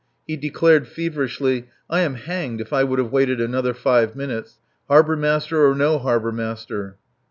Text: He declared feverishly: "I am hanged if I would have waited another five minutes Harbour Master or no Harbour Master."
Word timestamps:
He 0.25 0.35
declared 0.35 0.87
feverishly: 0.87 1.67
"I 1.87 1.99
am 1.99 2.15
hanged 2.15 2.59
if 2.59 2.73
I 2.73 2.83
would 2.83 2.97
have 2.97 3.11
waited 3.11 3.39
another 3.39 3.71
five 3.75 4.15
minutes 4.15 4.57
Harbour 4.87 5.15
Master 5.15 5.63
or 5.67 5.75
no 5.75 5.99
Harbour 5.99 6.31
Master." 6.31 6.97